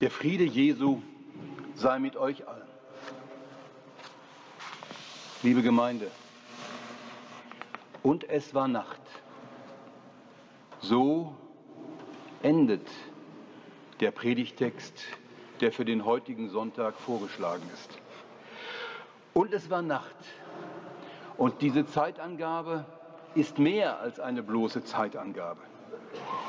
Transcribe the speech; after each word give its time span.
Der 0.00 0.10
Friede 0.10 0.44
Jesu 0.44 1.02
sei 1.74 1.98
mit 1.98 2.16
euch 2.16 2.48
allen. 2.48 2.66
Liebe 5.42 5.60
Gemeinde, 5.60 6.10
und 8.02 8.26
es 8.30 8.54
war 8.54 8.66
Nacht. 8.66 9.00
So 10.80 11.34
endet 12.42 12.86
der 14.00 14.10
Predigtext, 14.10 14.94
der 15.60 15.70
für 15.70 15.84
den 15.84 16.06
heutigen 16.06 16.48
Sonntag 16.48 16.94
vorgeschlagen 16.94 17.68
ist. 17.74 17.98
Und 19.34 19.52
es 19.52 19.68
war 19.68 19.82
Nacht. 19.82 20.16
Und 21.36 21.60
diese 21.60 21.84
Zeitangabe 21.84 22.86
ist 23.34 23.58
mehr 23.58 24.00
als 24.00 24.18
eine 24.18 24.42
bloße 24.42 24.82
Zeitangabe. 24.82 25.60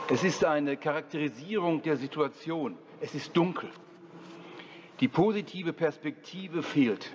Es 0.09 0.23
ist 0.23 0.45
eine 0.45 0.77
Charakterisierung 0.77 1.81
der 1.81 1.97
Situation. 1.97 2.77
Es 3.03 3.15
ist 3.15 3.35
dunkel. 3.35 3.67
Die 4.99 5.07
positive 5.07 5.73
Perspektive 5.73 6.61
fehlt. 6.61 7.11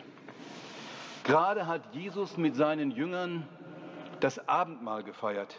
Gerade 1.22 1.68
hat 1.68 1.95
Jesus 1.95 2.36
mit 2.36 2.56
seinen 2.56 2.90
Jüngern 2.90 3.46
das 4.18 4.48
Abendmahl 4.48 5.04
gefeiert. 5.04 5.56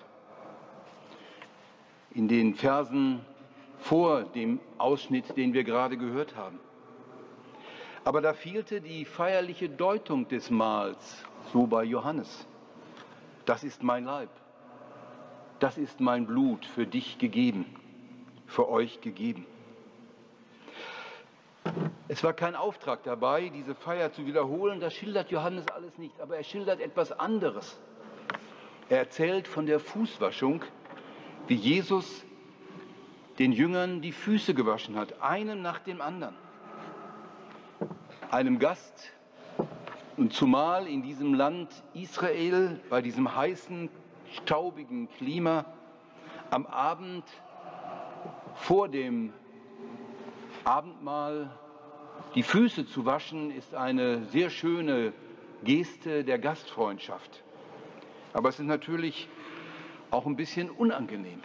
In 2.14 2.28
den 2.28 2.56
Versen 2.56 3.22
vor 3.80 4.24
dem 4.24 4.60
Ausschnitt, 4.78 5.38
den 5.38 5.54
wir 5.54 5.64
gerade 5.64 5.98
gehört 5.98 6.36
haben. 6.36 6.60
Aber 8.04 8.20
da 8.20 8.34
fehlte 8.34 8.82
die 8.82 9.06
feierliche 9.06 9.70
Deutung 9.70 10.28
des 10.28 10.50
Mahls, 10.50 11.24
so 11.54 11.68
bei 11.68 11.86
Johannes. 11.86 12.46
Das 13.46 13.64
ist 13.64 13.82
mein 13.82 14.04
Leib. 14.04 14.30
Das 15.60 15.78
ist 15.78 16.02
mein 16.02 16.28
Blut 16.28 16.66
für 16.66 16.86
dich 16.86 17.18
gegeben, 17.18 17.66
für 18.46 18.68
euch 18.68 19.00
gegeben. 19.00 19.46
Es 22.10 22.24
war 22.24 22.32
kein 22.32 22.56
Auftrag 22.56 23.04
dabei, 23.04 23.50
diese 23.50 23.76
Feier 23.76 24.14
zu 24.14 24.26
wiederholen, 24.26 24.80
das 24.80 24.94
schildert 24.94 25.30
Johannes 25.30 25.68
alles 25.68 25.98
nicht, 25.98 26.20
aber 26.22 26.38
er 26.38 26.44
schildert 26.44 26.80
etwas 26.80 27.12
anderes. 27.12 27.78
Er 28.88 29.00
erzählt 29.00 29.46
von 29.46 29.66
der 29.66 29.82
Fußwaschung, 29.82 30.64
wie 31.48 31.56
Jesus 31.56 32.24
den 33.40 33.52
Jüngern 33.52 34.02
die 34.02 34.14
Füße 34.14 34.54
gewaschen 34.54 34.96
hat, 34.96 35.22
einem 35.22 35.62
nach 35.62 35.80
dem 35.80 36.00
anderen. 36.00 36.36
Einem 38.32 38.58
Gast, 38.58 39.12
und 40.16 40.34
zumal 40.34 40.88
in 40.88 41.04
diesem 41.04 41.34
Land 41.34 41.70
Israel, 41.94 42.80
bei 42.90 43.02
diesem 43.02 43.36
heißen, 43.36 43.90
staubigen 44.34 45.10
Klima, 45.18 45.66
am 46.52 46.66
Abend 46.66 47.26
vor 48.56 48.88
dem 48.88 49.34
Abendmahl 50.64 51.52
die 52.36 52.44
Füße 52.44 52.86
zu 52.86 53.06
waschen 53.06 53.52
ist 53.52 53.74
eine 53.74 54.26
sehr 54.26 54.50
schöne 54.50 55.14
Geste 55.64 56.24
der 56.24 56.38
Gastfreundschaft. 56.38 57.44
Aber 58.34 58.50
es 58.50 58.60
ist 58.60 58.66
natürlich 58.66 59.28
auch 60.12 60.26
ein 60.26 60.36
bisschen 60.36 60.70
unangenehm. 60.70 61.42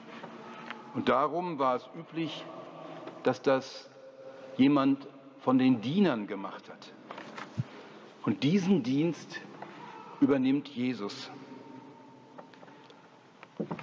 Und 0.95 1.09
darum 1.09 1.59
war 1.59 1.77
es 1.77 1.89
üblich, 1.99 2.45
dass 3.23 3.41
das 3.41 3.91
jemand 4.57 5.07
von 5.41 5.59
den 5.59 5.81
Dienern 5.81 6.27
gemacht 6.27 6.69
hat. 6.69 6.93
Und 8.25 8.43
diesen 8.43 8.83
Dienst 8.83 9.41
übernimmt 10.21 10.69
Jesus. 10.69 11.31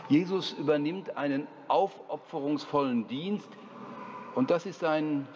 Jesus 0.07 0.53
übernimmt 0.53 1.17
einen 1.17 1.47
aufopferungsvollen 1.67 3.07
Dienst 3.07 3.49
und 4.35 4.49
das 4.49 4.65
ist 4.65 4.83
ein 4.83 5.27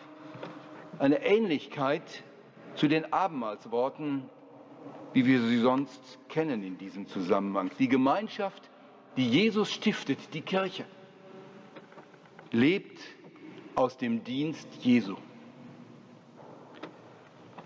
eine 0.99 1.23
Ähnlichkeit 1.23 2.23
zu 2.75 2.87
den 2.87 3.11
Abendmahlsworten, 3.11 4.29
wie 5.13 5.25
wir 5.25 5.41
sie 5.41 5.59
sonst 5.59 6.19
kennen 6.29 6.63
in 6.63 6.77
diesem 6.77 7.07
Zusammenhang. 7.07 7.71
Die 7.79 7.87
Gemeinschaft, 7.87 8.69
die 9.15 9.27
Jesus 9.27 9.71
stiftet, 9.71 10.33
die 10.33 10.41
Kirche, 10.41 10.85
lebt 12.51 12.99
aus 13.75 13.97
dem 13.97 14.23
Dienst 14.23 14.67
Jesu. 14.81 15.15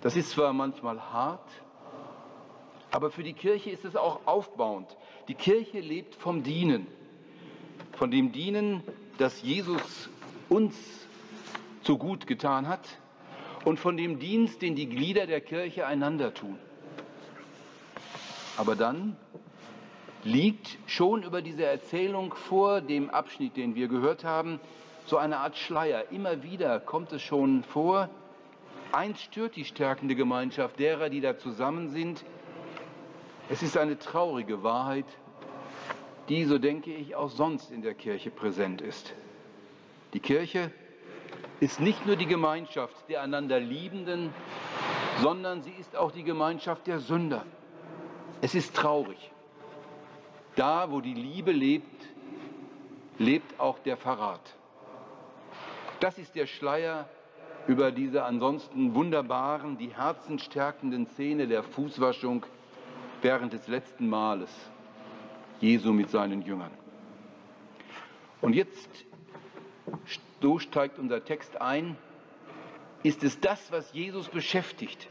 Das 0.02 0.16
ist 0.16 0.32
zwar 0.32 0.54
manchmal 0.54 1.00
hart, 1.12 1.50
aber 2.92 3.12
für 3.12 3.24
die 3.24 3.34
Kirche 3.34 3.70
ist 3.70 3.84
es 3.84 3.96
auch 3.96 4.22
aufbauend. 4.26 4.96
Die 5.28 5.36
Kirche 5.36 5.80
lebt 5.80 6.16
vom 6.16 6.44
Dienen, 6.44 6.88
von 7.94 8.12
dem 8.12 8.32
Dienen, 8.32 8.84
das 9.18 9.42
Jesus 9.42 10.10
uns 10.50 10.76
so 11.82 11.98
gut 11.98 12.28
getan 12.28 12.68
hat 12.68 12.88
und 13.68 13.82
von 13.82 13.98
dem 13.98 14.18
Dienst, 14.18 14.62
den 14.62 14.76
die 14.76 14.88
Glieder 14.88 15.28
der 15.28 15.42
Kirche 15.42 15.86
einander 15.86 16.34
tun. 16.34 16.58
Aber 18.56 18.78
dann 18.78 19.18
liegt 20.24 20.78
schon 20.86 21.22
über 21.22 21.42
diese 21.42 21.66
Erzählung 21.66 22.34
vor 22.34 22.80
dem 22.80 23.10
Abschnitt, 23.10 23.58
den 23.58 23.76
wir 23.76 23.90
gehört 23.90 24.24
haben, 24.24 24.62
so 25.06 25.18
eine 25.18 25.40
Art 25.40 25.58
Schleier. 25.58 26.12
Immer 26.12 26.44
wieder 26.44 26.80
kommt 26.80 27.12
es 27.12 27.22
schon 27.22 27.64
vor, 27.66 28.10
eins 28.94 29.22
stört 29.22 29.58
die 29.58 29.66
stärkende 29.66 30.16
Gemeinschaft 30.16 30.80
derer, 30.80 31.10
die 31.10 31.20
da 31.20 31.38
zusammen 31.38 31.90
sind. 31.90 32.24
Es 33.50 33.64
ist 33.64 33.76
eine 33.76 34.00
traurige 34.00 34.64
Wahrheit, 34.64 35.08
die, 36.30 36.46
so 36.46 36.58
denke 36.58 36.94
ich, 36.94 37.18
auch 37.18 37.32
sonst 37.32 37.70
in 37.70 37.82
der 37.82 37.96
Kirche 37.96 38.32
präsent 38.32 38.80
ist. 38.80 39.14
Die 40.14 40.22
Kirche 40.22 40.72
ist 41.60 41.80
nicht 41.80 42.06
nur 42.06 42.16
die 42.16 42.26
Gemeinschaft 42.26 42.96
der 43.10 43.22
einander 43.22 43.60
Liebenden, 43.60 44.34
sondern 45.22 45.64
sie 45.64 45.74
ist 45.80 45.96
auch 45.96 46.12
die 46.12 46.24
Gemeinschaft 46.24 46.86
der 46.88 47.00
Sünder. 47.00 47.44
Es 48.42 48.54
ist 48.54 48.76
traurig. 48.76 49.32
Da, 50.56 50.92
wo 50.92 51.02
die 51.02 51.14
Liebe 51.14 51.52
lebt, 51.52 52.08
lebt 53.18 53.60
auch 53.60 53.80
der 53.80 53.98
Verrat. 53.98 54.42
Das 56.00 56.20
ist 56.20 56.36
der 56.36 56.46
Schleier 56.46 57.10
über 57.68 57.92
diese 57.92 58.24
ansonsten 58.24 58.94
wunderbaren, 58.94 59.78
die 59.78 59.96
herzenstärkenden 59.96 61.08
Szene 61.08 61.48
der 61.48 61.64
Fußwaschung 61.64 62.46
während 63.22 63.54
des 63.54 63.68
letzten 63.68 64.08
Mahles 64.08 64.52
Jesu 65.60 65.92
mit 65.92 66.10
seinen 66.10 66.44
Jüngern. 66.44 66.72
Und 68.42 68.54
jetzt 68.54 69.06
so 70.42 70.60
steigt 70.60 71.00
unser 71.00 71.24
Text 71.24 71.62
ein, 71.62 71.98
ist 73.04 73.24
es 73.24 73.40
das, 73.40 73.72
was 73.72 73.94
Jesus 73.94 74.30
beschäftigt. 74.30 75.08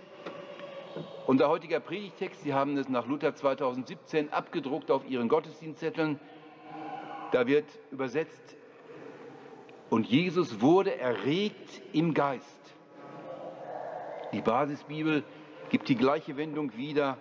Unser 1.27 1.49
heutiger 1.49 1.81
Predigtext, 1.81 2.43
Sie 2.43 2.55
haben 2.55 2.77
es 2.77 2.89
nach 2.89 3.07
Luther 3.07 3.35
2017 3.35 4.33
abgedruckt 4.33 4.91
auf 4.91 5.09
Ihren 5.09 5.29
Gottesdienstzetteln, 5.29 6.21
da 7.33 7.47
wird 7.47 7.67
übersetzt, 7.91 8.57
und 9.91 10.07
Jesus 10.07 10.61
wurde 10.61 10.99
erregt 10.99 11.83
im 11.93 12.13
Geist. 12.15 12.75
Die 14.33 14.41
Basisbibel 14.41 15.23
gibt 15.69 15.89
die 15.89 15.95
gleiche 15.95 16.37
Wendung 16.37 16.77
wieder. 16.77 17.19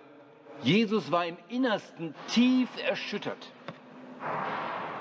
Jesus 0.62 1.12
war 1.12 1.26
im 1.26 1.36
Innersten 1.48 2.14
tief 2.28 2.68
erschüttert. 2.82 3.52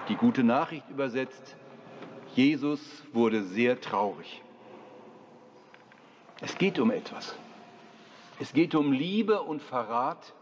Die 0.10 0.16
gute 0.16 0.44
Nachricht 0.44 0.88
übersetzt, 0.90 1.58
Jesus 2.36 2.82
wurde 3.14 3.44
sehr 3.44 3.80
traurig. 3.80 4.42
Es 6.42 6.58
geht 6.58 6.80
um 6.80 6.92
etwas. 6.92 7.34
Es 8.40 8.52
geht 8.52 8.76
um 8.76 8.92
Liebe 8.92 9.42
und 9.42 9.62
Verrat 9.62 10.34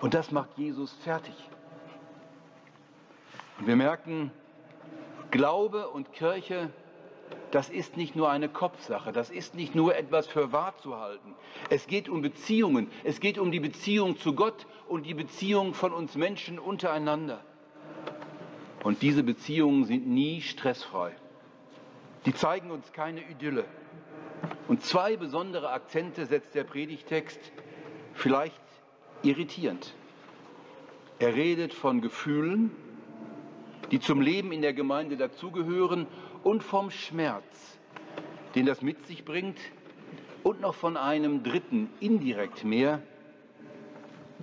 und 0.00 0.14
das 0.14 0.30
macht 0.30 0.56
Jesus 0.56 0.92
fertig. 1.04 1.34
Und 3.58 3.66
wir 3.66 3.76
merken, 3.76 4.32
Glaube 5.30 5.88
und 5.88 6.10
Kirche, 6.14 6.70
das 7.50 7.68
ist 7.68 7.98
nicht 7.98 8.16
nur 8.16 8.30
eine 8.30 8.48
Kopfsache, 8.48 9.12
das 9.12 9.28
ist 9.28 9.54
nicht 9.54 9.74
nur 9.74 9.94
etwas 9.94 10.26
für 10.26 10.52
wahr 10.52 10.74
zu 10.78 10.98
halten. 10.98 11.34
Es 11.68 11.86
geht 11.86 12.08
um 12.08 12.22
Beziehungen, 12.22 12.90
es 13.04 13.20
geht 13.20 13.38
um 13.38 13.52
die 13.52 13.60
Beziehung 13.60 14.16
zu 14.16 14.34
Gott 14.34 14.66
und 14.88 15.04
die 15.04 15.14
Beziehung 15.14 15.74
von 15.74 15.92
uns 15.92 16.14
Menschen 16.16 16.58
untereinander. 16.58 17.44
Und 18.84 19.00
diese 19.00 19.22
Beziehungen 19.22 19.84
sind 19.86 20.06
nie 20.06 20.42
stressfrei. 20.42 21.12
Die 22.26 22.34
zeigen 22.34 22.70
uns 22.70 22.92
keine 22.92 23.22
Idylle. 23.22 23.64
Und 24.68 24.82
zwei 24.82 25.16
besondere 25.16 25.70
Akzente 25.70 26.26
setzt 26.26 26.54
der 26.54 26.64
Predigtext, 26.64 27.40
vielleicht 28.12 28.60
irritierend. 29.22 29.94
Er 31.18 31.34
redet 31.34 31.72
von 31.72 32.02
Gefühlen, 32.02 32.70
die 33.90 34.00
zum 34.00 34.20
Leben 34.20 34.52
in 34.52 34.60
der 34.60 34.74
Gemeinde 34.74 35.16
dazugehören, 35.16 36.06
und 36.42 36.62
vom 36.62 36.90
Schmerz, 36.90 37.78
den 38.54 38.66
das 38.66 38.82
mit 38.82 39.06
sich 39.06 39.24
bringt, 39.24 39.58
und 40.42 40.60
noch 40.60 40.74
von 40.74 40.98
einem 40.98 41.42
dritten, 41.42 41.88
indirekt 42.00 42.64
mehr. 42.64 43.00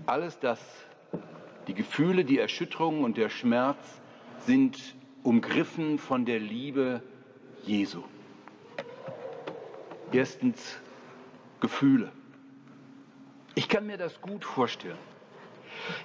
Alles 0.07 0.39
das, 0.39 0.59
die 1.67 1.75
Gefühle, 1.75 2.25
die 2.25 2.39
Erschütterung 2.39 3.03
und 3.03 3.17
der 3.17 3.29
Schmerz, 3.29 4.01
sind 4.45 4.95
umgriffen 5.23 5.99
von 5.99 6.25
der 6.25 6.39
Liebe 6.39 7.01
Jesu. 7.63 8.03
Erstens 10.11 10.79
Gefühle. 11.59 12.11
Ich 13.55 13.69
kann 13.69 13.85
mir 13.85 13.97
das 13.97 14.19
gut 14.21 14.43
vorstellen. 14.43 14.97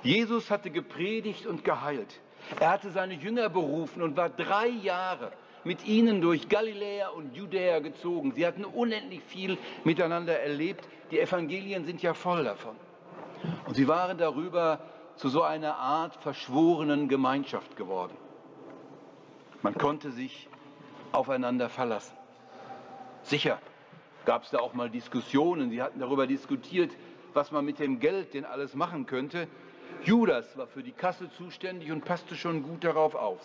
Jesus 0.02 0.50
hatte 0.50 0.70
gepredigt 0.70 1.46
und 1.46 1.64
geheilt. 1.64 2.20
Er 2.60 2.70
hatte 2.70 2.90
seine 2.90 3.14
Jünger 3.14 3.48
berufen 3.48 4.02
und 4.02 4.16
war 4.16 4.28
drei 4.28 4.68
Jahre 4.68 5.32
mit 5.64 5.86
ihnen 5.86 6.20
durch 6.20 6.48
Galiläa 6.48 7.08
und 7.08 7.34
Judäa 7.34 7.80
gezogen. 7.80 8.32
Sie 8.32 8.46
hatten 8.46 8.64
unendlich 8.64 9.22
viel 9.24 9.58
miteinander 9.84 10.38
erlebt. 10.38 10.88
Die 11.10 11.18
Evangelien 11.18 11.84
sind 11.84 12.02
ja 12.02 12.14
voll 12.14 12.44
davon. 12.44 12.76
Und 13.66 13.74
sie 13.74 13.88
waren 13.88 14.18
darüber 14.18 14.80
zu 15.16 15.28
so 15.28 15.42
einer 15.42 15.76
Art 15.76 16.14
verschworenen 16.22 17.08
Gemeinschaft 17.08 17.76
geworden. 17.76 18.16
Man 19.66 19.74
konnte 19.74 20.12
sich 20.12 20.48
aufeinander 21.10 21.68
verlassen. 21.68 22.16
Sicher 23.24 23.58
gab 24.24 24.44
es 24.44 24.50
da 24.50 24.60
auch 24.60 24.74
mal 24.74 24.88
Diskussionen. 24.88 25.70
Sie 25.70 25.82
hatten 25.82 25.98
darüber 25.98 26.28
diskutiert, 26.28 26.92
was 27.34 27.50
man 27.50 27.64
mit 27.64 27.80
dem 27.80 27.98
Geld 27.98 28.34
denn 28.34 28.44
alles 28.44 28.76
machen 28.76 29.06
könnte. 29.06 29.48
Judas 30.04 30.56
war 30.56 30.68
für 30.68 30.84
die 30.84 30.92
Kasse 30.92 31.32
zuständig 31.32 31.90
und 31.90 32.04
passte 32.04 32.36
schon 32.36 32.62
gut 32.62 32.84
darauf 32.84 33.16
auf. 33.16 33.40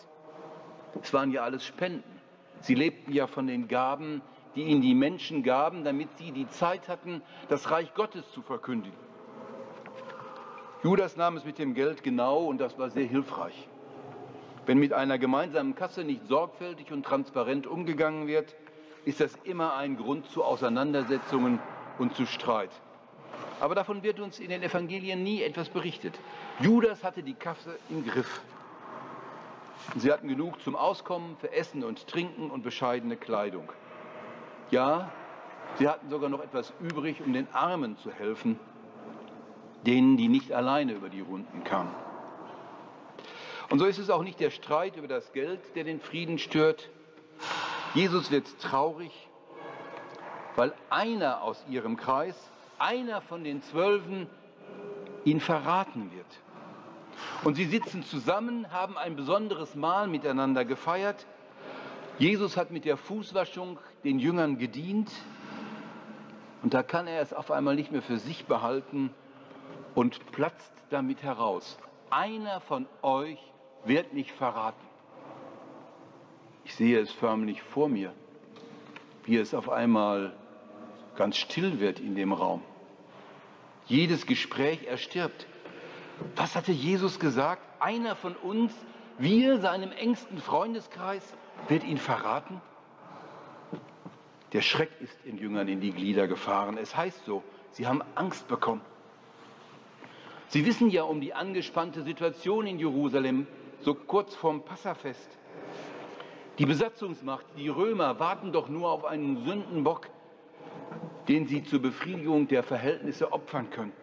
Es 1.02 1.12
waren 1.12 1.32
ja 1.32 1.42
alles 1.42 1.66
Spenden. 1.66 2.22
Sie 2.60 2.76
lebten 2.76 3.12
ja 3.14 3.26
von 3.26 3.48
den 3.48 3.68
Gaben, 3.68 4.22
die 4.54 4.66
ihnen 4.66 4.84
die 4.84 4.94
Menschen 4.94 5.42
gaben, 5.42 5.84
damit 5.84 6.16
sie 6.20 6.32
die 6.32 6.48
Zeit 6.50 6.88
hatten, 6.88 7.24
das 7.50 7.72
Reich 7.72 7.96
Gottes 7.96 8.32
zu 8.32 8.44
verkündigen. 8.44 9.00
Judas 10.84 11.18
nahm 11.18 11.38
es 11.38 11.46
mit 11.46 11.58
dem 11.58 11.74
Geld 11.74 12.04
genau 12.04 12.46
und 12.46 12.60
das 12.60 12.78
war 12.78 12.92
sehr 12.92 13.08
hilfreich. 13.08 13.68
Wenn 14.66 14.78
mit 14.78 14.94
einer 14.94 15.18
gemeinsamen 15.18 15.76
Kasse 15.76 16.04
nicht 16.04 16.28
sorgfältig 16.28 16.92
und 16.92 17.04
transparent 17.04 17.66
umgegangen 17.66 18.28
wird, 18.28 18.56
ist 19.06 19.20
das 19.20 19.36
immer 19.44 19.76
ein 19.76 19.98
Grund 19.98 20.30
zu 20.30 20.44
Auseinandersetzungen 20.44 21.60
und 21.98 22.16
zu 22.16 22.26
Streit. 22.26 22.70
Aber 23.60 23.76
davon 23.76 24.04
wird 24.04 24.20
uns 24.20 24.40
in 24.40 24.50
den 24.50 24.62
Evangelien 24.62 25.24
nie 25.24 25.42
etwas 25.42 25.70
berichtet. 25.70 26.18
Judas 26.60 27.04
hatte 27.04 27.24
die 27.24 27.34
Kasse 27.34 27.78
im 27.90 28.06
Griff. 28.06 28.42
Sie 29.96 30.12
hatten 30.12 30.28
genug 30.28 30.62
zum 30.62 30.76
Auskommen, 30.76 31.38
für 31.38 31.52
Essen 31.52 31.84
und 31.84 32.08
Trinken 32.08 32.52
und 32.52 32.64
bescheidene 32.64 33.18
Kleidung. 33.18 33.72
Ja, 34.70 35.12
sie 35.78 35.88
hatten 35.88 36.10
sogar 36.10 36.30
noch 36.30 36.44
etwas 36.44 36.72
übrig, 36.80 37.22
um 37.26 37.34
den 37.34 37.48
Armen 37.54 37.98
zu 37.98 38.12
helfen, 38.12 38.60
denen, 39.86 40.18
die 40.18 40.28
nicht 40.28 40.52
alleine 40.54 40.94
über 40.94 41.10
die 41.10 41.22
Runden 41.22 41.64
kamen. 41.64 41.92
Und 43.72 43.80
so 43.80 43.86
ist 43.86 44.00
es 44.00 44.10
auch 44.10 44.22
nicht 44.22 44.42
der 44.42 44.50
Streit 44.50 44.98
über 44.98 45.08
das 45.08 45.32
Geld, 45.32 45.62
der 45.76 45.86
den 45.86 46.02
Frieden 46.02 46.40
stört. 46.40 46.90
Jesus 47.94 48.30
wird 48.30 48.46
traurig, 48.60 49.14
weil 50.58 50.74
einer 50.90 51.42
aus 51.42 51.64
ihrem 51.70 51.96
Kreis, 51.96 52.36
einer 52.80 53.22
von 53.22 53.46
den 53.46 53.64
Zwölfen, 53.64 54.28
ihn 55.24 55.40
verraten 55.40 56.12
wird. 56.14 56.26
Und 57.46 57.56
sie 57.56 57.64
sitzen 57.64 58.04
zusammen, 58.04 58.70
haben 58.74 58.98
ein 58.98 59.16
besonderes 59.16 59.74
Mahl 59.74 60.10
miteinander 60.10 60.66
gefeiert. 60.66 61.26
Jesus 62.20 62.58
hat 62.58 62.72
mit 62.72 62.84
der 62.84 62.98
Fußwaschung 62.98 63.80
den 64.04 64.20
Jüngern 64.20 64.58
gedient. 64.58 65.10
Und 66.62 66.74
da 66.74 66.84
kann 66.84 67.08
er 67.08 67.22
es 67.22 67.32
auf 67.32 67.52
einmal 67.52 67.76
nicht 67.76 67.94
mehr 67.94 68.02
für 68.02 68.18
sich 68.18 68.48
behalten 68.48 69.14
und 69.96 70.30
platzt 70.34 70.74
damit 70.90 71.24
heraus. 71.24 71.80
Einer 72.10 72.60
von 72.60 72.86
euch 73.02 73.40
wird 73.86 74.14
mich 74.14 74.32
verraten. 74.32 74.86
Ich 76.64 76.76
sehe 76.76 77.00
es 77.00 77.12
förmlich 77.12 77.62
vor 77.62 77.90
mir, 77.90 78.14
wie 79.26 79.38
es 79.38 79.54
auf 79.54 79.70
einmal 79.70 80.34
ganz 81.16 81.38
still 81.38 81.80
wird 81.80 82.00
in 82.00 82.16
dem 82.16 82.34
Raum. 82.34 82.62
Jedes 83.88 84.26
Gespräch 84.26 84.86
erstirbt. 84.86 85.48
Was 86.36 86.56
hatte 86.56 86.72
Jesus 86.72 87.20
gesagt? 87.20 87.62
Einer 87.80 88.16
von 88.16 88.36
uns, 88.36 88.74
wir, 89.18 89.60
seinem 89.60 89.92
engsten 89.92 90.38
Freundeskreis, 90.38 91.34
wird 91.68 91.84
ihn 91.84 91.98
verraten? 91.98 92.62
Der 94.54 94.62
Schreck 94.62 94.92
ist 95.00 95.18
den 95.26 95.38
Jüngern 95.38 95.68
in 95.68 95.80
die 95.80 95.92
Glieder 95.92 96.28
gefahren. 96.28 96.78
Es 96.78 96.96
heißt 96.96 97.26
so, 97.26 97.44
sie 97.72 97.88
haben 97.88 98.02
Angst 98.16 98.48
bekommen. 98.48 98.82
Sie 100.50 100.66
wissen 100.66 100.90
ja 100.90 101.04
um 101.04 101.22
die 101.22 101.34
angespannte 101.34 102.04
Situation 102.04 102.68
in 102.68 102.78
Jerusalem, 102.78 103.48
so 103.82 103.94
kurz 103.94 104.36
vorm 104.36 104.64
Passafest. 104.64 105.38
Die 106.58 106.66
Besatzungsmacht, 106.66 107.46
die 107.58 107.70
Römer, 107.70 108.20
warten 108.20 108.52
doch 108.52 108.70
nur 108.70 108.92
auf 108.92 109.06
einen 109.06 109.44
Sündenbock, 109.46 110.10
den 111.28 111.48
sie 111.48 111.64
zur 111.64 111.82
Befriedigung 111.82 112.48
der 112.48 112.64
Verhältnisse 112.64 113.32
opfern 113.32 113.70
können. 113.70 113.94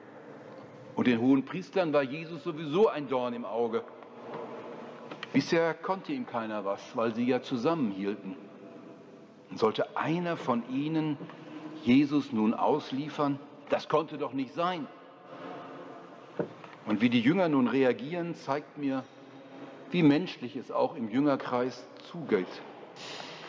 Und 0.97 1.07
den 1.07 1.21
hohen 1.21 1.45
Priestern 1.45 1.93
war 1.93 2.03
Jesus 2.03 2.43
sowieso 2.43 2.89
ein 2.89 3.09
Dorn 3.09 3.35
im 3.35 3.45
Auge. 3.45 3.85
Bisher 5.33 5.75
konnte 5.75 6.13
ihm 6.13 6.27
keiner 6.27 6.65
was, 6.65 6.97
weil 6.97 7.15
sie 7.15 7.27
ja 7.27 7.43
zusammenhielten. 7.43 8.35
Und 9.51 9.59
sollte 9.59 9.97
einer 9.97 10.37
von 10.37 10.69
ihnen 10.71 11.17
Jesus 11.85 12.33
nun 12.33 12.55
ausliefern? 12.55 13.39
Das 13.69 13.89
konnte 13.89 14.19
doch 14.19 14.33
nicht 14.33 14.55
sein. 14.55 14.87
Und 16.87 17.01
wie 17.03 17.11
die 17.11 17.21
Jünger 17.21 17.49
nun 17.49 17.69
reagieren, 17.69 18.35
zeigt 18.35 18.79
mir, 18.79 19.05
wie 19.91 20.03
menschlich 20.03 20.57
es 20.57 20.71
auch 20.71 20.97
im 20.97 21.11
Jüngerkreis 21.11 21.87
zugeht. 22.11 22.47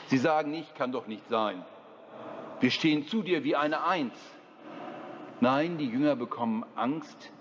Sie 0.08 0.18
sagen 0.18 0.52
nicht, 0.52 0.76
kann 0.76 0.92
doch 0.92 1.08
nicht 1.08 1.28
sein. 1.30 1.64
Wir 2.60 2.72
stehen 2.72 3.08
zu 3.08 3.22
dir 3.22 3.44
wie 3.44 3.56
eine 3.56 3.86
Eins. 3.86 4.16
Nein, 5.42 5.78
die 5.78 5.88
Jünger 5.88 6.16
bekommen 6.16 6.66
Angst, 6.76 7.32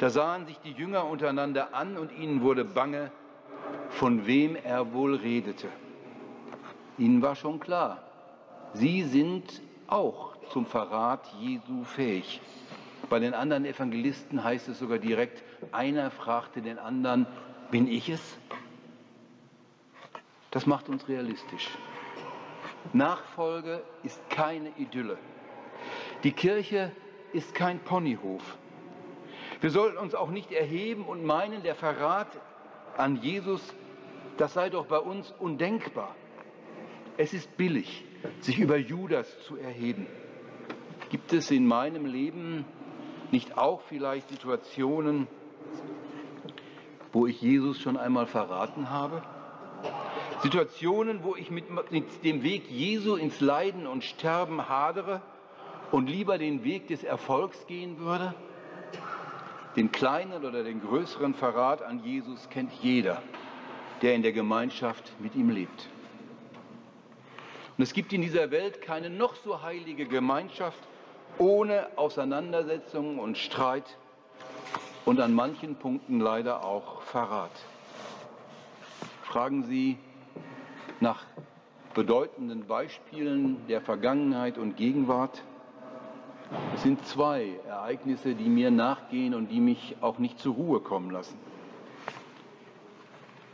da 0.00 0.10
sahen 0.10 0.46
sich 0.46 0.58
die 0.60 0.72
Jünger 0.72 1.04
untereinander 1.04 1.74
an 1.74 1.96
und 1.96 2.10
ihnen 2.10 2.40
wurde 2.40 2.64
bange, 2.64 3.12
von 3.90 4.26
wem 4.26 4.56
er 4.56 4.92
wohl 4.92 5.14
redete. 5.14 5.68
Ihnen 6.98 7.22
war 7.22 7.36
schon 7.36 7.60
klar, 7.60 8.02
sie 8.72 9.04
sind 9.04 9.62
auch 9.86 10.36
zum 10.52 10.66
Verrat 10.66 11.26
Jesu 11.38 11.84
fähig. 11.84 12.40
Bei 13.08 13.18
den 13.18 13.34
anderen 13.34 13.64
Evangelisten 13.64 14.42
heißt 14.42 14.68
es 14.68 14.78
sogar 14.78 14.98
direkt, 14.98 15.42
einer 15.72 16.10
fragte 16.10 16.62
den 16.62 16.78
anderen, 16.78 17.26
bin 17.70 17.88
ich 17.88 18.08
es? 18.08 18.38
Das 20.50 20.66
macht 20.66 20.88
uns 20.88 21.08
realistisch. 21.08 21.68
Nachfolge 22.92 23.82
ist 24.02 24.28
keine 24.30 24.70
Idylle. 24.78 25.18
Die 26.24 26.32
Kirche 26.32 26.92
ist 27.32 27.54
kein 27.54 27.78
Ponyhof. 27.80 28.42
Wir 29.60 29.70
sollten 29.70 29.98
uns 29.98 30.14
auch 30.14 30.30
nicht 30.30 30.52
erheben 30.52 31.04
und 31.04 31.24
meinen, 31.24 31.62
der 31.62 31.74
Verrat 31.74 32.28
an 32.96 33.16
Jesus, 33.16 33.62
das 34.36 34.54
sei 34.54 34.70
doch 34.70 34.86
bei 34.86 34.98
uns 34.98 35.32
undenkbar. 35.38 36.14
Es 37.16 37.34
ist 37.34 37.56
billig, 37.56 38.04
sich 38.40 38.58
über 38.58 38.76
Judas 38.76 39.28
zu 39.44 39.56
erheben. 39.56 40.06
Gibt 41.10 41.32
es 41.32 41.50
in 41.50 41.66
meinem 41.66 42.06
Leben 42.06 42.64
nicht 43.30 43.58
auch 43.58 43.82
vielleicht 43.82 44.28
Situationen, 44.30 45.28
wo 47.12 47.26
ich 47.26 47.40
Jesus 47.40 47.80
schon 47.80 47.96
einmal 47.96 48.26
verraten 48.26 48.90
habe? 48.90 49.22
Situationen, 50.42 51.22
wo 51.22 51.36
ich 51.36 51.50
mit, 51.50 51.64
dem 52.24 52.42
Weg 52.42 52.70
Jesu 52.70 53.16
ins 53.16 53.40
Leiden 53.40 53.86
und 53.86 54.04
Sterben 54.04 54.68
hadere 54.68 55.20
und 55.90 56.08
lieber 56.08 56.38
den 56.38 56.64
Weg 56.64 56.88
des 56.88 57.04
Erfolgs 57.04 57.66
gehen 57.66 57.98
würde? 57.98 58.34
Den 59.76 59.92
kleinen 59.92 60.44
oder 60.44 60.64
den 60.64 60.80
größeren 60.80 61.34
Verrat 61.34 61.82
an 61.82 62.02
Jesus 62.02 62.48
kennt 62.48 62.72
jeder, 62.82 63.22
der 64.02 64.14
in 64.14 64.22
der 64.22 64.32
Gemeinschaft 64.32 65.12
mit 65.20 65.34
ihm 65.36 65.50
lebt. 65.50 65.88
Und 67.76 67.84
es 67.84 67.92
gibt 67.92 68.12
in 68.12 68.20
dieser 68.20 68.50
Welt 68.50 68.82
keine 68.82 69.10
noch 69.10 69.36
so 69.36 69.62
heilige 69.62 70.06
Gemeinschaft 70.06 70.82
ohne 71.38 71.86
Auseinandersetzungen 71.96 73.18
und 73.18 73.38
Streit 73.38 73.96
und 75.10 75.18
an 75.18 75.34
manchen 75.34 75.74
Punkten 75.74 76.20
leider 76.20 76.64
auch 76.64 77.02
Verrat. 77.02 77.50
Fragen 79.24 79.64
Sie 79.64 79.98
nach 81.00 81.24
bedeutenden 81.94 82.68
Beispielen 82.68 83.56
der 83.66 83.80
Vergangenheit 83.80 84.56
und 84.56 84.76
Gegenwart. 84.76 85.42
Es 86.76 86.84
sind 86.84 87.04
zwei 87.06 87.58
Ereignisse, 87.66 88.36
die 88.36 88.48
mir 88.48 88.70
nachgehen 88.70 89.34
und 89.34 89.48
die 89.48 89.58
mich 89.58 89.96
auch 90.00 90.18
nicht 90.18 90.38
zur 90.38 90.54
Ruhe 90.54 90.78
kommen 90.78 91.10
lassen. 91.10 91.36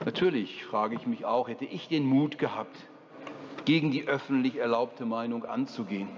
Natürlich 0.05 0.63
frage 0.67 0.97
ich 0.97 1.07
mich 1.07 1.25
auch, 1.25 1.49
hätte 1.49 1.65
ich 1.65 1.89
den 1.89 2.05
Mut 2.05 2.37
gehabt, 2.37 2.77
gegen 3.65 3.91
die 3.93 4.07
öffentlich 4.07 4.57
erlaubte 4.57 5.07
Meinung 5.07 5.47
anzugehen? 5.47 6.11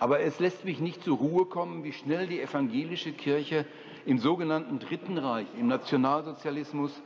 Aber 0.00 0.20
es 0.20 0.38
lässt 0.38 0.64
mich 0.64 0.80
nicht 0.80 1.02
zur 1.02 1.18
Ruhe 1.18 1.46
kommen, 1.46 1.84
wie 1.84 1.92
schnell 1.92 2.26
die 2.26 2.40
evangelische 2.40 3.12
Kirche 3.12 3.66
im 4.06 4.18
sogenannten 4.18 4.78
Dritten 4.78 5.18
Reich, 5.18 5.48
im 5.58 5.66
Nationalsozialismus, 5.66 7.02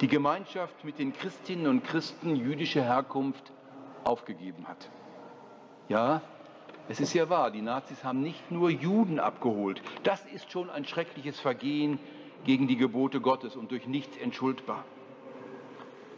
die 0.00 0.08
Gemeinschaft 0.08 0.84
mit 0.84 0.98
den 0.98 1.12
Christinnen 1.12 1.66
und 1.66 1.84
Christen 1.84 2.34
jüdischer 2.34 2.82
Herkunft 2.82 3.52
aufgegeben 4.04 4.66
hat. 4.66 4.90
Ja, 5.88 6.22
Es 6.88 6.98
ist 6.98 7.14
ja 7.14 7.28
wahr, 7.30 7.52
die 7.52 7.62
Nazis 7.62 8.02
haben 8.02 8.20
nicht 8.20 8.50
nur 8.50 8.68
Juden 8.68 9.20
abgeholt. 9.20 9.80
Das 10.02 10.24
ist 10.34 10.50
schon 10.50 10.70
ein 10.70 10.84
schreckliches 10.84 11.38
Vergehen 11.38 12.00
gegen 12.44 12.66
die 12.66 12.76
Gebote 12.76 13.20
Gottes 13.20 13.54
und 13.54 13.70
durch 13.70 13.86
nichts 13.86 14.16
entschuldbar. 14.16 14.84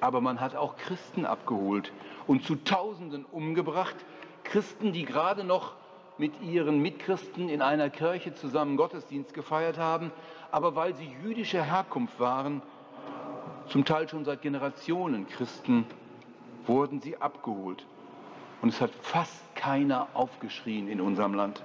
Aber 0.00 0.22
man 0.22 0.40
hat 0.40 0.56
auch 0.56 0.76
Christen 0.76 1.26
abgeholt 1.26 1.92
und 2.26 2.44
zu 2.44 2.56
Tausenden 2.56 3.26
umgebracht. 3.26 3.96
Christen, 4.44 4.94
die 4.94 5.04
gerade 5.04 5.44
noch 5.44 5.74
mit 6.18 6.40
ihren 6.42 6.80
Mitchristen 6.80 7.48
in 7.48 7.62
einer 7.62 7.90
Kirche 7.90 8.34
zusammen 8.34 8.76
Gottesdienst 8.76 9.34
gefeiert 9.34 9.78
haben, 9.78 10.12
aber 10.50 10.74
weil 10.74 10.94
sie 10.94 11.10
jüdischer 11.22 11.62
Herkunft 11.62 12.20
waren, 12.20 12.62
zum 13.68 13.84
Teil 13.84 14.08
schon 14.08 14.24
seit 14.24 14.42
Generationen 14.42 15.26
Christen, 15.26 15.86
wurden 16.66 17.00
sie 17.00 17.16
abgeholt. 17.16 17.86
Und 18.60 18.68
es 18.68 18.80
hat 18.80 18.90
fast 19.00 19.54
keiner 19.54 20.08
aufgeschrien 20.14 20.88
in 20.88 21.00
unserem 21.00 21.34
Land. 21.34 21.62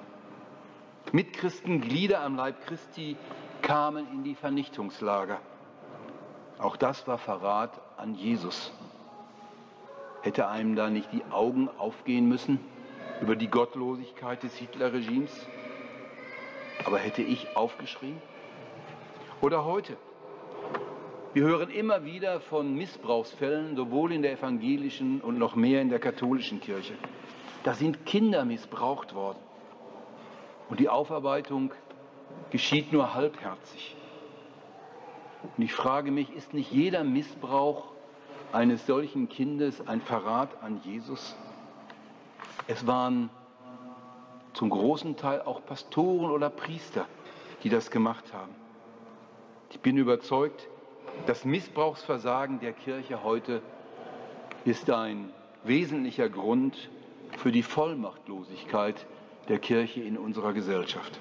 Mitchristen, 1.12 1.82
Glieder 1.82 2.22
am 2.22 2.36
Leib 2.36 2.66
Christi, 2.66 3.16
kamen 3.62 4.08
in 4.12 4.24
die 4.24 4.36
Vernichtungslager. 4.36 5.40
Auch 6.58 6.76
das 6.78 7.08
war 7.08 7.18
Verrat 7.18 7.80
an 7.98 8.16
Jesus. 8.16 8.72
Hätte 10.22 10.48
einem 10.48 10.76
da 10.76 10.90
nicht 10.90 11.12
die 11.12 11.24
Augen 11.32 11.70
aufgehen 11.78 12.28
müssen 12.28 12.60
über 13.22 13.36
die 13.36 13.48
Gottlosigkeit 13.48 14.44
des 14.44 14.56
Hitlerregimes? 14.56 15.48
Aber 16.86 17.00
hätte 17.00 17.22
ich 17.22 17.56
aufgeschrien? 17.56 18.22
Oder 19.42 19.66
heute? 19.66 19.98
Wir 21.34 21.44
hören 21.44 21.70
immer 21.70 22.04
wieder 22.06 22.40
von 22.40 22.76
Missbrauchsfällen, 22.76 23.76
sowohl 23.76 24.12
in 24.12 24.22
der 24.22 24.32
evangelischen 24.34 25.22
und 25.22 25.38
noch 25.38 25.56
mehr 25.56 25.82
in 25.82 25.90
der 25.90 26.00
katholischen 26.00 26.62
Kirche. 26.62 26.94
Da 27.64 27.74
sind 27.74 28.06
Kinder 28.06 28.46
missbraucht 28.46 29.14
worden. 29.14 29.40
Und 30.70 30.80
die 30.80 30.90
Aufarbeitung 30.90 31.74
geschieht 32.50 32.92
nur 32.92 33.14
halbherzig. 33.14 33.96
Und 35.56 35.64
ich 35.64 35.74
frage 35.74 36.12
mich, 36.12 36.34
ist 36.34 36.54
nicht 36.54 36.72
jeder 36.72 37.04
Missbrauch 37.04 37.92
eines 38.52 38.86
solchen 38.86 39.30
Kindes 39.30 39.86
ein 39.88 40.02
Verrat 40.02 40.62
an 40.64 40.82
Jesus? 40.84 41.36
Es 42.66 42.88
waren 42.88 43.30
zum 44.54 44.70
großen 44.70 45.16
Teil 45.18 45.42
auch 45.42 45.64
Pastoren 45.66 46.32
oder 46.32 46.50
Priester, 46.50 47.06
die 47.64 47.70
das 47.70 47.92
gemacht 47.92 48.34
haben. 48.34 48.56
Ich 49.70 49.80
bin 49.80 49.98
überzeugt, 49.98 50.68
das 51.26 51.46
Missbrauchsversagen 51.46 52.60
der 52.60 52.74
Kirche 52.74 53.24
heute 53.24 53.62
ist 54.66 54.90
ein 54.90 55.30
wesentlicher 55.64 56.30
Grund 56.30 56.90
für 57.38 57.52
die 57.52 57.64
Vollmachtlosigkeit 57.64 59.06
der 59.50 59.60
Kirche 59.60 60.02
in 60.02 60.18
unserer 60.18 60.54
Gesellschaft. 60.54 61.20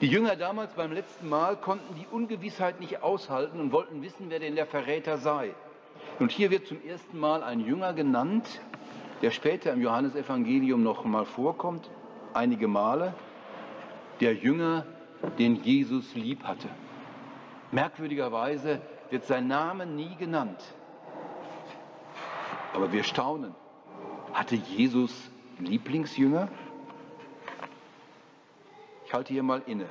Die 0.00 0.08
Jünger 0.08 0.36
damals 0.36 0.74
beim 0.74 0.92
letzten 0.92 1.28
Mal 1.28 1.56
konnten 1.56 1.94
die 1.94 2.06
Ungewissheit 2.10 2.80
nicht 2.80 3.02
aushalten 3.02 3.60
und 3.60 3.72
wollten 3.72 4.02
wissen, 4.02 4.26
wer 4.28 4.38
denn 4.38 4.54
der 4.54 4.66
Verräter 4.66 5.16
sei. 5.18 5.54
Und 6.18 6.32
hier 6.32 6.50
wird 6.50 6.66
zum 6.66 6.84
ersten 6.84 7.18
Mal 7.18 7.42
ein 7.42 7.60
Jünger 7.60 7.94
genannt, 7.94 8.60
der 9.22 9.30
später 9.30 9.72
im 9.72 9.80
Johannesevangelium 9.80 10.82
noch 10.82 11.04
mal 11.04 11.24
vorkommt, 11.24 11.90
einige 12.34 12.68
Male, 12.68 13.14
der 14.20 14.34
Jünger, 14.34 14.86
den 15.38 15.62
Jesus 15.62 16.14
lieb 16.14 16.44
hatte. 16.44 16.68
Merkwürdigerweise 17.72 18.80
wird 19.10 19.24
sein 19.24 19.46
Name 19.46 19.86
nie 19.86 20.14
genannt. 20.16 20.62
Aber 22.74 22.92
wir 22.92 23.02
staunen. 23.02 23.54
Hatte 24.32 24.54
Jesus 24.54 25.30
Lieblingsjünger? 25.58 26.48
Ich 29.06 29.14
halte 29.14 29.32
hier 29.32 29.42
mal 29.42 29.62
inne. 29.66 29.86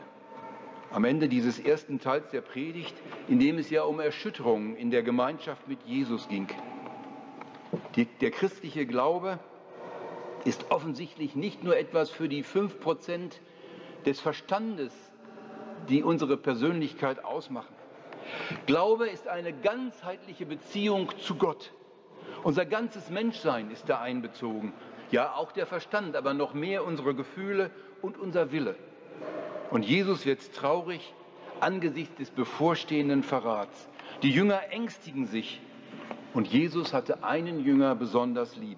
Am 0.92 1.04
Ende 1.04 1.28
dieses 1.28 1.60
ersten 1.60 2.00
Teils 2.00 2.30
der 2.30 2.42
Predigt, 2.42 2.96
in 3.28 3.40
dem 3.40 3.58
es 3.58 3.70
ja 3.70 3.84
um 3.84 4.00
Erschütterungen 4.00 4.76
in 4.76 4.92
der 4.92 5.04
Gemeinschaft 5.04 5.68
mit 5.68 5.82
Jesus 5.84 6.28
ging. 6.28 6.48
Die, 7.96 8.06
der 8.06 8.32
christliche 8.32 8.86
Glaube 8.86 9.40
ist 10.44 10.70
offensichtlich 10.70 11.36
nicht 11.36 11.64
nur 11.64 11.78
etwas 11.78 12.10
für 12.10 12.28
die 12.28 12.44
fünf 12.44 12.80
Prozent 12.80 13.42
des 14.06 14.20
Verstandes, 14.20 14.94
die 15.90 16.04
unsere 16.04 16.38
Persönlichkeit 16.38 17.24
ausmachen. 17.24 17.74
Glaube 18.66 19.08
ist 19.08 19.28
eine 19.28 19.54
ganzheitliche 19.54 20.46
Beziehung 20.46 21.10
zu 21.20 21.36
Gott. 21.36 21.72
Unser 22.44 22.66
ganzes 22.66 23.10
Menschsein 23.10 23.72
ist 23.72 23.88
da 23.90 24.02
einbezogen. 24.02 24.74
Ja, 25.12 25.34
auch 25.36 25.52
der 25.52 25.66
Verstand, 25.66 26.16
aber 26.16 26.34
noch 26.34 26.54
mehr 26.54 26.86
unsere 26.86 27.16
Gefühle 27.16 27.72
und 28.02 28.18
unser 28.18 28.52
Wille. 28.52 28.76
Und 29.72 29.86
Jesus 29.86 30.26
wird 30.26 30.54
traurig 30.54 31.14
angesichts 31.60 32.16
des 32.16 32.30
bevorstehenden 32.30 33.24
Verrats. 33.24 33.88
Die 34.22 34.32
Jünger 34.32 34.62
ängstigen 34.72 35.26
sich 35.26 35.62
und 36.36 36.48
Jesus 36.48 36.94
hatte 36.94 37.24
einen 37.24 37.66
Jünger 37.66 37.96
besonders 37.96 38.56
lieb. 38.58 38.78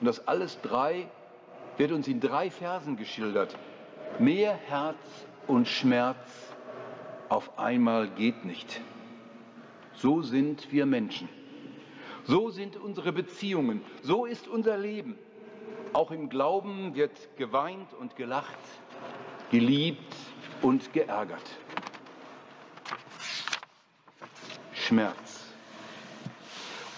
Und 0.00 0.06
das 0.06 0.28
alles 0.28 0.60
drei 0.60 1.08
wird 1.78 1.90
uns 1.90 2.06
in 2.06 2.20
drei 2.20 2.50
Versen 2.50 2.96
geschildert. 2.96 3.56
Mehr 4.18 4.52
Herz 4.54 4.96
und 5.46 5.66
Schmerz 5.66 6.54
auf 7.28 7.58
einmal 7.58 8.08
geht 8.08 8.44
nicht. 8.44 8.80
So 9.94 10.22
sind 10.22 10.70
wir 10.70 10.86
Menschen. 10.86 11.28
So 12.24 12.50
sind 12.50 12.76
unsere 12.76 13.12
Beziehungen. 13.12 13.80
So 14.02 14.26
ist 14.26 14.46
unser 14.46 14.76
Leben. 14.76 15.18
Auch 15.94 16.10
im 16.10 16.28
Glauben 16.28 16.94
wird 16.94 17.36
geweint 17.36 17.92
und 17.94 18.14
gelacht 18.14 18.58
geliebt 19.50 20.16
und 20.62 20.92
geärgert. 20.94 21.42
Schmerz. 24.72 25.41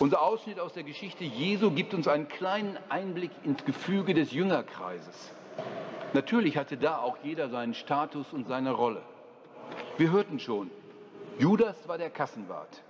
Unser 0.01 0.23
Ausschnitt 0.23 0.59
aus 0.59 0.73
der 0.73 0.83
Geschichte 0.83 1.23
Jesu 1.23 1.71
gibt 1.71 1.95
uns 1.95 2.09
einen 2.09 2.27
kleinen 2.27 2.77
Einblick 2.89 3.31
ins 3.45 3.65
Gefüge 3.65 4.13
des 4.13 4.33
Jüngerkreises. 4.33 5.33
Natürlich 6.13 6.57
hatte 6.57 6.77
da 6.77 6.99
auch 6.99 7.17
jeder 7.23 7.49
seinen 7.49 7.75
Status 7.75 8.33
und 8.33 8.49
seine 8.49 8.73
Rolle. 8.73 9.03
Wir 9.97 10.11
hörten 10.11 10.41
schon, 10.41 10.71
Judas 11.39 11.87
war 11.87 11.97
der 11.97 12.11
Kassenwart. 12.11 12.83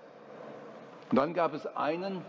Und 1.11 1.17
dann 1.17 1.35
gab 1.35 1.53
es 1.53 1.67
einen, 1.67 2.23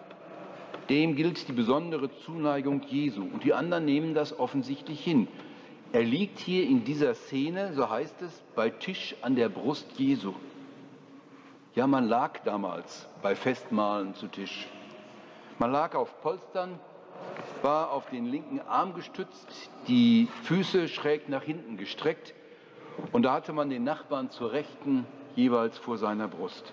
dem 0.89 1.15
gilt 1.15 1.47
die 1.47 1.53
besondere 1.53 2.09
Zuneigung 2.25 2.81
Jesu. 2.83 3.21
Und 3.21 3.45
die 3.45 3.53
anderen 3.53 3.85
nehmen 3.85 4.13
das 4.13 4.37
offensichtlich 4.37 5.01
hin. 5.01 5.29
Er 5.93 6.03
liegt 6.03 6.39
hier 6.39 6.65
in 6.65 6.83
dieser 6.83 7.15
Szene, 7.15 7.73
so 7.73 7.89
heißt 7.89 8.21
es, 8.23 8.43
bei 8.55 8.69
Tisch 8.69 9.15
an 9.21 9.35
der 9.37 9.47
Brust 9.47 9.87
Jesu. 9.97 10.33
Ja, 11.75 11.87
man 11.87 12.07
lag 12.07 12.39
damals 12.45 13.05
bei 13.21 13.35
Festmahlen 13.35 14.15
zu 14.15 14.27
Tisch. 14.27 14.65
Man 15.59 15.73
lag 15.73 15.93
auf 15.93 16.21
Polstern, 16.21 16.79
war 17.63 17.91
auf 17.91 18.09
den 18.09 18.27
linken 18.27 18.61
Arm 18.61 18.93
gestützt, 18.93 19.69
die 19.85 20.29
Füße 20.43 20.87
schräg 20.87 21.27
nach 21.27 21.43
hinten 21.43 21.75
gestreckt 21.75 22.33
und 23.11 23.23
da 23.23 23.33
hatte 23.33 23.51
man 23.51 23.69
den 23.69 23.83
Nachbarn 23.83 24.29
zur 24.29 24.53
Rechten 24.53 25.05
jeweils 25.35 25.77
vor 25.77 25.97
seiner 25.97 26.29
Brust. 26.29 26.71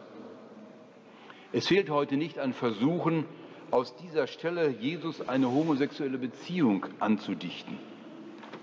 Es 1.50 1.66
fehlt 1.66 1.90
heute 1.90 2.16
nicht 2.16 2.38
an 2.38 2.52
Versuchen, 2.52 3.24
aus 3.72 3.96
dieser 3.96 4.28
Stelle 4.28 4.68
Jesus 4.68 5.28
eine 5.28 5.50
homosexuelle 5.50 6.18
Beziehung 6.18 6.86
anzudichten. 7.00 7.76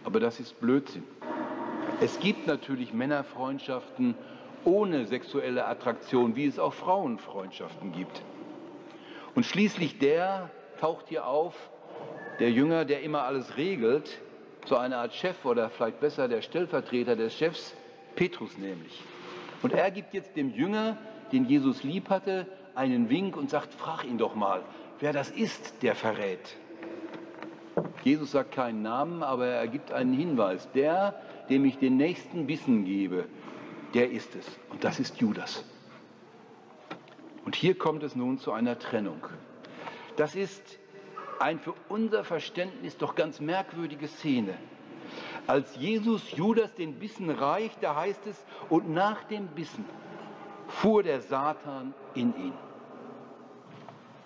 Aber 0.06 0.22
das 0.22 0.40
ist 0.40 0.58
Blödsinn. 0.62 1.04
Es 2.00 2.18
gibt 2.22 2.48
natürlich 2.48 2.94
Männerfreundschaften 2.94 4.16
ohne 4.66 5.06
sexuelle 5.06 5.66
Attraktion, 5.66 6.36
wie 6.36 6.46
es 6.46 6.60
auch 6.60 6.74
Frauenfreundschaften 6.74 7.92
gibt. 7.92 8.22
Und 9.36 9.46
schließlich 9.46 10.00
der 10.00 10.50
taucht 10.80 11.08
hier 11.10 11.28
auf, 11.28 11.56
der 12.40 12.52
Jünger, 12.52 12.86
der 12.86 13.02
immer 13.02 13.24
alles 13.24 13.58
regelt, 13.58 14.20
so 14.66 14.78
eine 14.78 14.98
Art 14.98 15.14
Chef 15.14 15.46
oder 15.46 15.70
vielleicht 15.70 16.00
besser 16.00 16.28
der 16.28 16.42
Stellvertreter 16.42 17.16
des 17.16 17.34
Chefs, 17.34 17.76
Petrus 18.16 18.58
nämlich. 18.58 19.04
Und 19.62 19.74
er 19.74 19.92
gibt 19.92 20.14
jetzt 20.14 20.36
dem 20.36 20.54
Jünger, 20.54 20.98
den 21.32 21.46
Jesus 21.46 21.84
lieb 21.84 22.10
hatte, 22.10 22.46
einen 22.76 23.10
Wink 23.10 23.36
und 23.36 23.50
sagt, 23.50 23.74
frag 23.74 24.06
ihn 24.06 24.18
doch 24.18 24.36
mal, 24.36 24.62
wer 25.00 25.12
das 25.12 25.30
ist, 25.32 25.84
der 25.84 25.96
verrät. 25.96 26.56
Jesus 28.04 28.32
sagt 28.32 28.54
keinen 28.54 28.82
Namen, 28.82 29.24
aber 29.24 29.48
er 29.48 29.68
gibt 29.68 29.92
einen 29.92 30.14
Hinweis. 30.14 30.70
Der, 30.72 31.16
dem 31.50 31.66
ich 31.66 31.78
den 31.78 31.98
nächsten 31.98 32.48
Bissen 32.48 32.86
gebe, 32.86 33.26
der 33.94 34.12
ist 34.12 34.36
es. 34.36 34.46
Und 34.70 34.84
das 34.84 35.00
ist 35.00 35.18
Judas. 35.18 35.64
Und 37.46 37.56
hier 37.56 37.78
kommt 37.78 38.04
es 38.04 38.16
nun 38.16 38.38
zu 38.38 38.52
einer 38.52 38.78
Trennung. 38.78 39.26
Das 40.16 40.36
ist 40.36 40.80
ein 41.40 41.60
für 41.60 41.74
unser 41.88 42.24
Verständnis 42.24 42.98
doch 42.98 43.16
ganz 43.16 43.40
merkwürdige 43.40 44.08
Szene. 44.08 44.56
Als 45.48 45.76
Jesus 45.78 46.36
Judas 46.36 46.76
den 46.76 47.00
Bissen 47.00 47.30
reicht, 47.30 47.82
da 47.82 47.96
heißt 47.96 48.28
es, 48.28 48.46
und 48.70 48.90
nach 48.90 49.24
dem 49.24 49.48
Bissen 49.48 49.86
fuhr 50.68 51.02
der 51.02 51.22
Satan 51.22 51.94
in 52.14 52.36
ihn. 52.36 52.54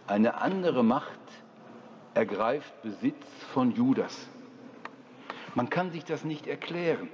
Eine 0.08 0.41
andere 0.41 0.84
Macht 0.84 1.20
ergreift 2.13 2.82
Besitz 2.82 3.25
von 3.53 3.72
Judas. 3.72 4.27
Man 5.55 5.70
kann 5.70 5.91
sich 5.91 6.03
das 6.03 6.25
nicht 6.25 6.48
erklären. 6.48 7.10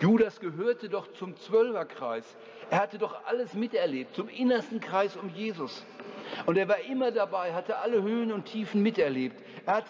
Judas 0.00 0.40
gehörte 0.40 0.88
doch 0.88 1.12
zum 1.12 1.36
Zwölferkreis. 1.36 2.24
Er 2.70 2.80
hatte 2.80 2.98
doch 2.98 3.24
alles 3.26 3.54
miterlebt, 3.54 4.14
zum 4.14 4.28
innersten 4.28 4.80
Kreis 4.80 5.16
um 5.16 5.28
Jesus. 5.30 5.84
Und 6.46 6.56
er 6.56 6.68
war 6.68 6.80
immer 6.80 7.10
dabei, 7.10 7.52
hatte 7.52 7.78
alle 7.78 8.02
Höhen 8.02 8.32
und 8.32 8.46
Tiefen 8.46 8.82
miterlebt. 8.82 9.42
Er 9.66 9.76
hat 9.76 9.86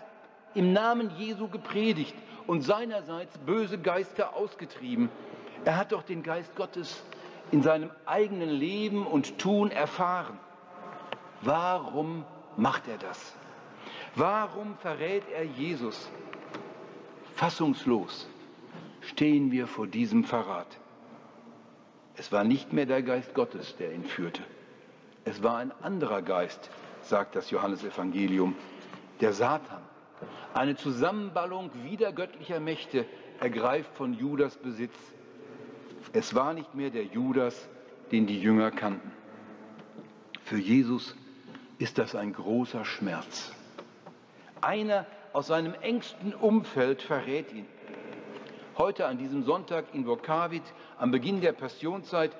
im 0.54 0.72
Namen 0.72 1.10
Jesu 1.18 1.48
gepredigt 1.48 2.14
und 2.46 2.62
seinerseits 2.62 3.36
böse 3.38 3.78
Geister 3.78 4.34
ausgetrieben. 4.34 5.10
Er 5.64 5.76
hat 5.76 5.92
doch 5.92 6.02
den 6.02 6.22
Geist 6.22 6.56
Gottes 6.56 7.02
in 7.52 7.62
seinem 7.62 7.90
eigenen 8.06 8.48
Leben 8.48 9.06
und 9.06 9.38
Tun 9.38 9.70
erfahren. 9.70 10.38
Warum 11.42 12.24
macht 12.56 12.88
er 12.88 12.98
das? 12.98 13.34
Warum 14.14 14.76
verrät 14.78 15.22
er 15.32 15.44
Jesus? 15.44 16.10
Fassungslos 17.36 18.28
stehen 19.00 19.50
wir 19.52 19.66
vor 19.66 19.86
diesem 19.86 20.24
Verrat. 20.24 20.78
Es 22.16 22.32
war 22.32 22.44
nicht 22.44 22.72
mehr 22.72 22.86
der 22.86 23.02
Geist 23.02 23.34
Gottes, 23.34 23.76
der 23.76 23.92
ihn 23.92 24.04
führte. 24.04 24.42
Es 25.24 25.42
war 25.42 25.58
ein 25.58 25.72
anderer 25.82 26.22
Geist, 26.22 26.70
sagt 27.02 27.36
das 27.36 27.50
Johannesevangelium, 27.50 28.54
der 29.20 29.32
Satan. 29.32 29.82
Eine 30.52 30.76
Zusammenballung 30.76 31.70
widergöttlicher 31.84 32.60
Mächte 32.60 33.06
ergreift 33.38 33.94
von 33.94 34.14
Judas 34.14 34.56
Besitz. 34.56 34.94
Es 36.12 36.34
war 36.34 36.52
nicht 36.52 36.74
mehr 36.74 36.90
der 36.90 37.04
Judas, 37.04 37.68
den 38.12 38.26
die 38.26 38.40
Jünger 38.40 38.70
kannten. 38.70 39.12
Für 40.44 40.58
Jesus 40.58 41.16
ist 41.78 41.98
das 41.98 42.14
ein 42.14 42.32
großer 42.32 42.84
Schmerz. 42.84 43.52
Einer 44.60 45.06
aus 45.32 45.46
seinem 45.46 45.74
engsten 45.74 46.34
Umfeld 46.34 47.02
verrät 47.02 47.52
ihn. 47.52 47.66
Heute 48.80 49.04
an 49.04 49.18
diesem 49.18 49.42
Sonntag 49.42 49.84
in 49.92 50.06
Vokavit, 50.06 50.62
am 50.98 51.10
Beginn 51.10 51.42
der 51.42 51.52
Passionszeit, 51.52 52.30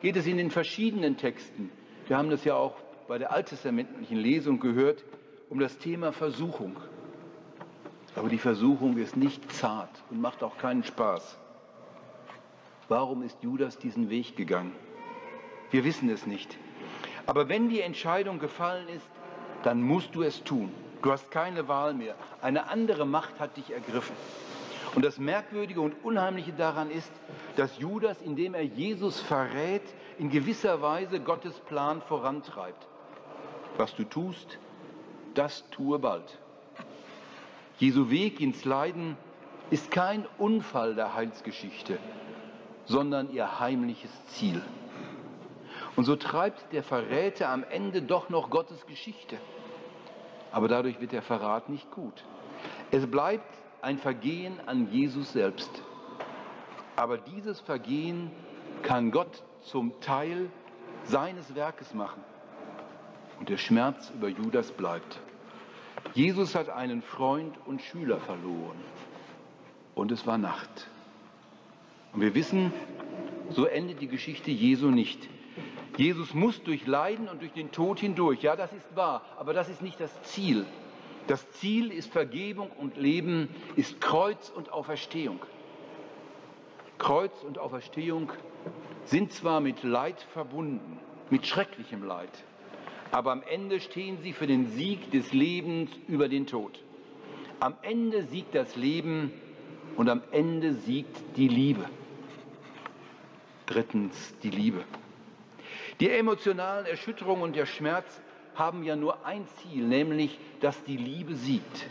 geht 0.00 0.16
es 0.16 0.26
in 0.26 0.38
den 0.38 0.50
verschiedenen 0.50 1.18
Texten, 1.18 1.70
wir 2.06 2.16
haben 2.16 2.30
das 2.30 2.46
ja 2.46 2.54
auch 2.54 2.76
bei 3.08 3.18
der 3.18 3.30
alttestamentlichen 3.30 4.16
Lesung 4.16 4.58
gehört, 4.58 5.04
um 5.50 5.60
das 5.60 5.76
Thema 5.76 6.12
Versuchung. 6.12 6.78
Aber 8.16 8.30
die 8.30 8.38
Versuchung 8.38 8.96
ist 8.96 9.18
nicht 9.18 9.52
zart 9.52 9.90
und 10.08 10.18
macht 10.18 10.42
auch 10.42 10.56
keinen 10.56 10.82
Spaß. 10.82 11.36
Warum 12.88 13.22
ist 13.22 13.42
Judas 13.42 13.76
diesen 13.76 14.08
Weg 14.08 14.34
gegangen? 14.34 14.72
Wir 15.70 15.84
wissen 15.84 16.08
es 16.08 16.26
nicht. 16.26 16.56
Aber 17.26 17.50
wenn 17.50 17.68
die 17.68 17.82
Entscheidung 17.82 18.38
gefallen 18.38 18.88
ist, 18.88 19.10
dann 19.62 19.82
musst 19.82 20.14
du 20.14 20.22
es 20.22 20.42
tun. 20.42 20.72
Du 21.02 21.12
hast 21.12 21.30
keine 21.30 21.68
Wahl 21.68 21.92
mehr. 21.92 22.14
Eine 22.40 22.70
andere 22.70 23.04
Macht 23.04 23.38
hat 23.38 23.58
dich 23.58 23.72
ergriffen. 23.72 24.16
Und 24.94 25.04
das 25.04 25.18
Merkwürdige 25.18 25.80
und 25.80 25.94
Unheimliche 26.04 26.52
daran 26.52 26.90
ist, 26.90 27.10
dass 27.56 27.78
Judas, 27.78 28.20
indem 28.20 28.54
er 28.54 28.62
Jesus 28.62 29.20
verrät, 29.20 29.82
in 30.18 30.28
gewisser 30.28 30.82
Weise 30.82 31.20
Gottes 31.20 31.58
Plan 31.60 32.02
vorantreibt. 32.02 32.86
Was 33.78 33.94
du 33.94 34.04
tust, 34.04 34.58
das 35.34 35.64
tue 35.70 35.98
bald. 35.98 36.38
Jesu 37.78 38.10
Weg 38.10 38.40
ins 38.40 38.64
Leiden 38.64 39.16
ist 39.70 39.90
kein 39.90 40.26
Unfall 40.36 40.94
der 40.94 41.14
Heilsgeschichte, 41.14 41.98
sondern 42.84 43.32
ihr 43.32 43.60
heimliches 43.60 44.10
Ziel. 44.26 44.60
Und 45.96 46.04
so 46.04 46.16
treibt 46.16 46.72
der 46.72 46.82
Verräter 46.82 47.48
am 47.48 47.64
Ende 47.64 48.02
doch 48.02 48.28
noch 48.28 48.50
Gottes 48.50 48.86
Geschichte. 48.86 49.38
Aber 50.50 50.68
dadurch 50.68 51.00
wird 51.00 51.12
der 51.12 51.22
Verrat 51.22 51.70
nicht 51.70 51.90
gut. 51.90 52.24
Es 52.90 53.10
bleibt 53.10 53.61
ein 53.82 53.98
Vergehen 53.98 54.60
an 54.66 54.90
Jesus 54.92 55.32
selbst. 55.32 55.70
Aber 56.94 57.18
dieses 57.18 57.60
Vergehen 57.60 58.30
kann 58.82 59.10
Gott 59.10 59.42
zum 59.62 60.00
Teil 60.00 60.48
seines 61.04 61.54
Werkes 61.54 61.92
machen. 61.92 62.22
Und 63.40 63.48
der 63.48 63.58
Schmerz 63.58 64.12
über 64.14 64.28
Judas 64.28 64.70
bleibt. 64.70 65.20
Jesus 66.14 66.54
hat 66.54 66.68
einen 66.68 67.02
Freund 67.02 67.56
und 67.66 67.82
Schüler 67.82 68.18
verloren. 68.18 68.78
Und 69.96 70.12
es 70.12 70.26
war 70.26 70.38
Nacht. 70.38 70.88
Und 72.12 72.20
wir 72.20 72.34
wissen, 72.34 72.72
so 73.50 73.66
endet 73.66 74.00
die 74.00 74.06
Geschichte 74.06 74.52
Jesu 74.52 74.90
nicht. 74.90 75.28
Jesus 75.96 76.34
muss 76.34 76.62
durch 76.62 76.86
Leiden 76.86 77.28
und 77.28 77.40
durch 77.40 77.52
den 77.52 77.72
Tod 77.72 77.98
hindurch. 77.98 78.42
Ja, 78.42 78.54
das 78.54 78.72
ist 78.72 78.94
wahr, 78.94 79.22
aber 79.38 79.52
das 79.54 79.68
ist 79.68 79.82
nicht 79.82 80.00
das 80.00 80.22
Ziel. 80.22 80.66
Das 81.26 81.48
Ziel 81.52 81.92
ist 81.92 82.10
Vergebung 82.12 82.70
und 82.70 82.96
Leben, 82.96 83.48
ist 83.76 84.00
Kreuz 84.00 84.50
und 84.50 84.72
Auferstehung. 84.72 85.40
Kreuz 86.98 87.42
und 87.42 87.58
Auferstehung 87.58 88.32
sind 89.04 89.32
zwar 89.32 89.60
mit 89.60 89.82
Leid 89.82 90.20
verbunden, 90.32 90.98
mit 91.30 91.46
schrecklichem 91.46 92.04
Leid, 92.04 92.30
aber 93.10 93.32
am 93.32 93.42
Ende 93.42 93.80
stehen 93.80 94.18
sie 94.22 94.32
für 94.32 94.46
den 94.46 94.68
Sieg 94.68 95.10
des 95.10 95.32
Lebens 95.32 95.90
über 96.08 96.28
den 96.28 96.46
Tod. 96.46 96.78
Am 97.60 97.74
Ende 97.82 98.24
siegt 98.24 98.54
das 98.54 98.76
Leben 98.76 99.32
und 99.96 100.08
am 100.08 100.22
Ende 100.32 100.74
siegt 100.74 101.16
die 101.36 101.48
Liebe. 101.48 101.84
Drittens 103.66 104.34
die 104.42 104.50
Liebe. 104.50 104.84
Die 106.00 106.10
emotionalen 106.10 106.86
Erschütterungen 106.86 107.42
und 107.42 107.56
der 107.56 107.66
Schmerz 107.66 108.20
haben 108.54 108.82
ja 108.82 108.96
nur 108.96 109.24
ein 109.24 109.46
Ziel, 109.58 109.86
nämlich, 109.86 110.38
dass 110.60 110.82
die 110.84 110.96
Liebe 110.96 111.34
siegt. 111.34 111.86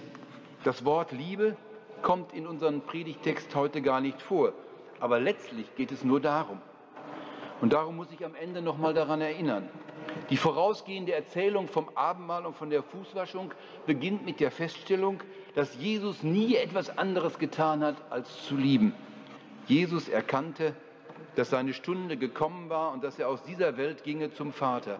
Das 0.63 0.85
Wort 0.85 1.11
Liebe 1.11 1.55
kommt 2.01 2.33
in 2.33 2.47
unserem 2.47 2.81
Predigtext 2.81 3.55
heute 3.55 3.81
gar 3.81 4.01
nicht 4.01 4.21
vor, 4.21 4.53
aber 4.99 5.19
letztlich 5.19 5.75
geht 5.75 5.91
es 5.91 6.03
nur 6.03 6.19
darum. 6.19 6.59
Und 7.61 7.73
darum 7.73 7.95
muss 7.95 8.11
ich 8.11 8.25
am 8.25 8.33
Ende 8.35 8.61
noch 8.61 8.77
mal 8.77 8.93
daran 8.93 9.21
erinnern. 9.21 9.69
Die 10.29 10.37
vorausgehende 10.37 11.13
Erzählung 11.13 11.67
vom 11.67 11.89
Abendmahl 11.95 12.45
und 12.45 12.55
von 12.55 12.69
der 12.69 12.81
Fußwaschung 12.81 13.53
beginnt 13.85 14.25
mit 14.25 14.39
der 14.39 14.49
Feststellung, 14.49 15.21
dass 15.53 15.75
Jesus 15.75 16.23
nie 16.23 16.55
etwas 16.55 16.97
anderes 16.97 17.37
getan 17.37 17.83
hat, 17.83 17.95
als 18.09 18.45
zu 18.45 18.55
lieben. 18.55 18.93
Jesus 19.67 20.09
erkannte, 20.09 20.75
dass 21.35 21.49
seine 21.49 21.73
Stunde 21.73 22.17
gekommen 22.17 22.69
war 22.69 22.91
und 22.91 23.03
dass 23.03 23.19
er 23.19 23.29
aus 23.29 23.43
dieser 23.43 23.77
Welt 23.77 24.03
ginge 24.03 24.31
zum 24.31 24.53
Vater. 24.53 24.99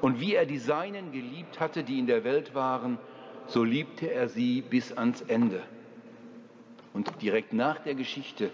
Und 0.00 0.20
wie 0.20 0.34
er 0.34 0.46
die 0.46 0.58
Seinen 0.58 1.12
geliebt 1.12 1.60
hatte, 1.60 1.82
die 1.82 1.98
in 1.98 2.06
der 2.06 2.24
Welt 2.24 2.54
waren, 2.54 2.98
so 3.46 3.64
liebte 3.64 4.10
er 4.10 4.28
sie 4.28 4.60
bis 4.62 4.92
ans 4.92 5.22
Ende. 5.22 5.62
Und 6.92 7.22
direkt 7.22 7.52
nach 7.52 7.78
der 7.78 7.94
Geschichte 7.94 8.50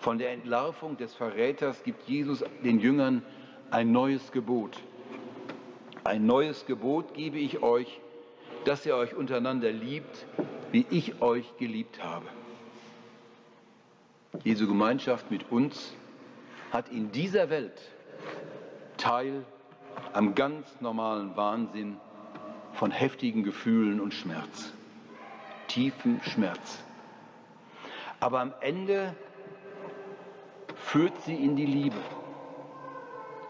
von 0.00 0.18
der 0.18 0.32
Entlarvung 0.32 0.96
des 0.96 1.14
Verräters 1.14 1.82
gibt 1.84 2.08
Jesus 2.08 2.44
den 2.64 2.80
Jüngern 2.80 3.22
ein 3.70 3.92
neues 3.92 4.32
Gebot. 4.32 4.78
Ein 6.04 6.26
neues 6.26 6.66
Gebot 6.66 7.14
gebe 7.14 7.38
ich 7.38 7.62
euch, 7.62 8.00
dass 8.64 8.84
ihr 8.84 8.96
euch 8.96 9.14
untereinander 9.14 9.70
liebt, 9.70 10.26
wie 10.72 10.84
ich 10.90 11.22
euch 11.22 11.56
geliebt 11.58 12.02
habe. 12.02 12.26
Jesu 14.42 14.66
Gemeinschaft 14.66 15.30
mit 15.30 15.52
uns 15.52 15.94
hat 16.72 16.88
in 16.88 17.12
dieser 17.12 17.50
Welt 17.50 17.80
Teil 18.96 19.44
am 20.12 20.34
ganz 20.34 20.80
normalen 20.80 21.36
Wahnsinn 21.36 21.98
von 22.74 22.90
heftigen 22.90 23.42
Gefühlen 23.42 24.00
und 24.00 24.12
Schmerz, 24.14 24.72
tiefen 25.68 26.20
Schmerz. 26.22 26.82
Aber 28.20 28.40
am 28.40 28.52
Ende 28.60 29.14
führt 30.76 31.20
sie 31.22 31.34
in 31.34 31.56
die 31.56 31.66
Liebe. 31.66 31.96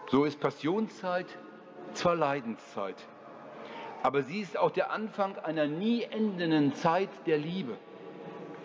So 0.09 0.25
ist 0.25 0.39
Passionszeit 0.39 1.27
zwar 1.93 2.15
Leidenszeit, 2.15 2.95
aber 4.01 4.23
sie 4.23 4.41
ist 4.41 4.57
auch 4.57 4.71
der 4.71 4.91
Anfang 4.91 5.37
einer 5.37 5.67
nie 5.67 6.03
endenden 6.03 6.73
Zeit 6.75 7.09
der 7.25 7.37
Liebe. 7.37 7.77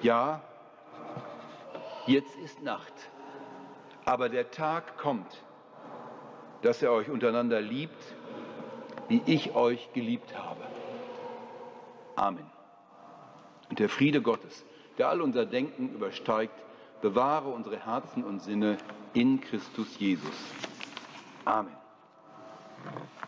Ja, 0.02 0.42
jetzt 2.06 2.36
ist 2.36 2.62
Nacht, 2.62 2.92
aber 4.04 4.28
der 4.28 4.50
Tag 4.50 4.98
kommt 4.98 5.42
dass 6.62 6.82
er 6.82 6.92
euch 6.92 7.08
untereinander 7.08 7.60
liebt, 7.60 8.14
wie 9.08 9.22
ich 9.26 9.54
euch 9.54 9.92
geliebt 9.92 10.36
habe. 10.36 10.60
Amen. 12.16 12.46
Und 13.70 13.78
der 13.78 13.88
Friede 13.88 14.20
Gottes, 14.20 14.64
der 14.98 15.08
all 15.08 15.20
unser 15.20 15.46
Denken 15.46 15.94
übersteigt, 15.94 16.54
bewahre 17.00 17.48
unsere 17.50 17.84
Herzen 17.84 18.24
und 18.24 18.40
Sinne 18.40 18.76
in 19.14 19.40
Christus 19.40 19.98
Jesus. 19.98 20.34
Amen. 21.44 21.76